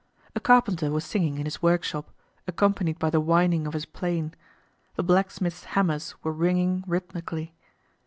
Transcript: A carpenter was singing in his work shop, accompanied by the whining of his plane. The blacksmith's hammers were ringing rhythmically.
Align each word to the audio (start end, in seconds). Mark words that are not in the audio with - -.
A 0.35 0.39
carpenter 0.39 0.89
was 0.89 1.05
singing 1.05 1.37
in 1.37 1.45
his 1.45 1.61
work 1.61 1.83
shop, 1.83 2.09
accompanied 2.47 2.97
by 2.97 3.11
the 3.11 3.21
whining 3.21 3.67
of 3.67 3.73
his 3.75 3.85
plane. 3.85 4.33
The 4.95 5.03
blacksmith's 5.03 5.63
hammers 5.77 6.15
were 6.23 6.33
ringing 6.33 6.83
rhythmically. 6.87 7.53